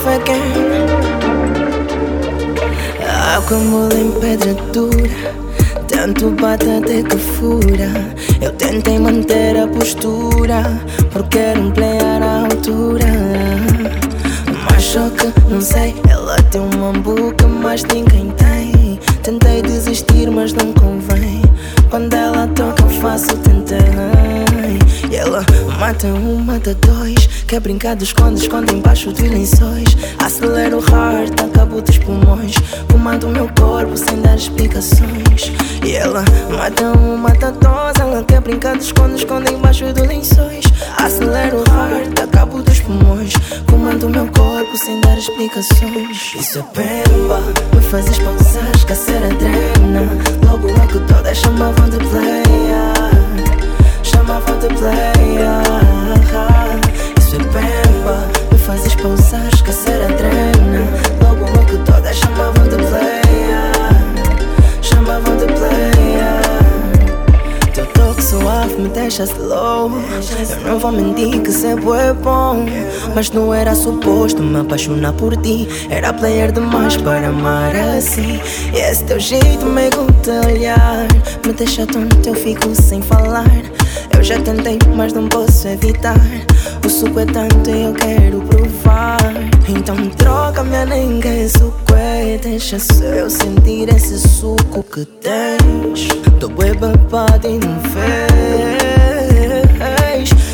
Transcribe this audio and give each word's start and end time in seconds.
off 0.00 0.06
again. 0.06 0.40
Ah, 3.06 3.38
Acumula 3.38 3.94
em 3.94 4.10
pedra 4.20 4.54
dura, 4.72 5.34
tanto 5.88 6.30
bate 6.30 6.68
até 6.70 7.02
que 7.02 7.16
fura. 7.16 7.90
Eu 8.40 8.52
tentei 8.52 8.98
manter 8.98 9.56
a 9.58 9.66
postura, 9.66 10.80
porque 11.12 11.38
era 11.38 11.60
um 11.60 11.70
player 11.70 12.22
à 12.22 12.44
altura. 12.44 13.06
Mas 14.70 14.82
só 14.82 15.10
que 15.10 15.32
não 15.50 15.60
sei, 15.60 15.94
ela 16.08 16.36
tem 16.50 16.60
um 16.60 16.90
uma 16.90 17.34
que 17.34 17.46
mais 17.46 17.84
ninguém 17.84 18.30
tem. 18.30 18.98
Tentei 19.22 19.62
desistir, 19.62 20.30
mas 20.30 20.52
não 20.52 20.72
convém. 20.72 21.39
Mata 26.00 26.14
um, 26.14 26.38
mata 26.38 26.74
dois. 26.74 27.26
Quer 27.46 27.60
brincar 27.60 27.94
de 27.94 28.04
esconde, 28.04 28.40
esconde 28.40 28.74
embaixo 28.74 29.12
de 29.12 29.28
lençóis. 29.28 29.88
Acelera 30.18 30.74
o 30.74 30.80
heart, 30.80 31.38
acabo 31.38 31.82
dos 31.82 31.98
pulmões. 31.98 32.54
Comando 32.90 33.26
o 33.26 33.30
meu 33.30 33.46
corpo 33.48 33.94
sem 33.96 34.18
dar 34.22 34.34
explicações. 34.34 35.52
E 35.84 35.92
ela 35.92 36.24
mata 36.50 36.98
um, 36.98 37.16
mata 37.16 37.52
dois 37.52 37.96
Ela 37.98 38.24
quer 38.24 38.40
brincar 38.40 38.76
de 38.78 38.84
esconde, 38.84 39.16
esconde 39.16 39.52
embaixo 39.52 39.92
de 39.92 40.00
lençóis. 40.00 40.64
Acelera 40.96 41.54
o 41.54 41.64
heart, 41.64 42.18
acabo 42.18 42.62
dos 42.62 42.80
pulmões. 42.80 43.34
Comando 43.68 44.06
o 44.06 44.10
meu 44.10 44.26
corpo 44.28 44.78
sem 44.78 44.98
dar 45.02 45.18
explicações. 45.18 46.34
Isso 46.34 46.60
é 46.60 46.62
pemba, 46.62 47.42
me 47.74 47.82
fazes 47.82 48.18
pausar, 48.18 48.70
esquecer 48.74 49.16
a 49.22 49.28
drena. 49.28 50.08
Logo, 50.48 50.66
logo 50.66 51.00
todas 51.06 51.36
chamavam 51.36 51.90
de 51.90 51.98
player 51.98 52.29
me 68.80 68.88
deixa 68.88 69.24
slow 69.24 69.90
Eu 70.64 70.72
não 70.72 70.78
vou 70.78 70.92
mentir 70.92 71.40
que 71.42 71.52
cê 71.52 71.68
é 71.68 71.76
bom 72.14 72.64
Mas 73.14 73.30
não 73.30 73.52
era 73.52 73.74
suposto 73.74 74.42
me 74.42 74.58
apaixonar 74.60 75.12
por 75.12 75.36
ti 75.36 75.68
Era 75.88 76.12
player 76.12 76.50
demais 76.52 76.96
para 76.96 77.28
amar 77.28 77.74
assim 77.76 78.40
E 78.74 78.78
esse 78.78 79.04
teu 79.04 79.20
jeito 79.20 79.66
meio 79.66 79.90
de 80.22 80.30
olhar 80.46 81.06
Me 81.46 81.52
deixa 81.52 81.86
tonto, 81.86 82.28
eu 82.28 82.34
fico 82.34 82.74
sem 82.74 83.02
falar 83.02 83.44
eu 84.16 84.24
já 84.24 84.38
tentei, 84.38 84.78
mas 84.94 85.14
não 85.14 85.26
posso 85.28 85.66
evitar. 85.66 86.20
O 86.84 86.90
suco 86.90 87.20
é 87.20 87.24
tanto 87.24 87.70
e 87.70 87.84
eu 87.84 87.94
quero 87.94 88.42
provar. 88.42 89.29
Deixa 92.60 92.76
eu 93.16 93.30
sentir 93.30 93.88
esse 93.88 94.18
suco 94.18 94.82
que 94.82 95.06
tens. 95.06 96.08
Tô 96.38 96.46
bem 96.48 96.74
babado 96.74 97.48
e 97.48 97.58
não 97.58 97.80
fez. 97.80 98.00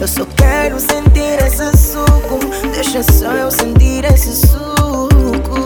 Eu 0.00 0.08
só 0.08 0.24
quero 0.34 0.80
sentir 0.80 1.38
esse 1.44 1.76
suco. 1.76 2.38
Deixa 2.72 3.02
só 3.02 3.30
eu 3.32 3.50
sentir 3.50 4.06
esse 4.06 4.34
suco. 4.34 5.60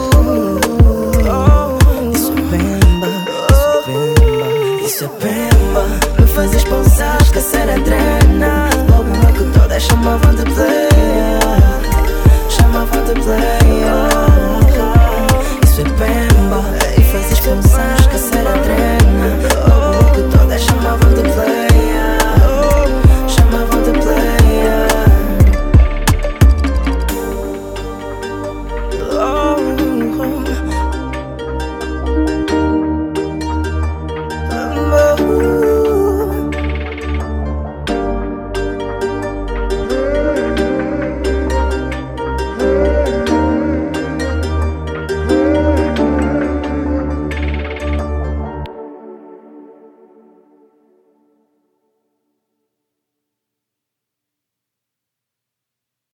Isso 2.12 2.32
é 2.32 2.40
bemba, 2.50 3.06
isso 3.52 3.68
é 3.70 3.86
bemba, 3.86 4.48
isso 4.84 5.04
é 5.04 5.08
bemba. 5.20 5.86
Me 6.18 6.26
fazes 6.26 6.64
pousar, 6.64 7.22
esquecer 7.22 7.70
a 7.70 7.78
drena 7.78 8.70
Logo, 8.90 9.08
logo 9.22 9.52
todas 9.56 9.84
chamavam 9.84 10.34
de 10.34 10.42
player 10.52 10.93